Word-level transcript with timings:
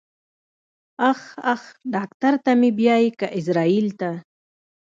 اخ 1.09 1.19
اخ 1.53 1.61
ډاکټر 1.93 2.33
ته 2.43 2.51
مې 2.59 2.69
بيايې 2.79 3.09
که 3.19 3.27
ايزرايل 3.35 3.87
ته. 3.99 4.11